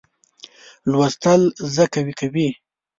[0.91, 1.41] لوستل
[1.73, 2.49] زه قوي کوي.